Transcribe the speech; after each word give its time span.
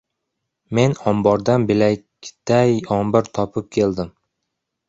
Men 0.77 0.95
ombordan 1.11 1.69
bilakday-ombir 1.73 3.33
topib 3.41 3.73
keldim. 3.79 4.11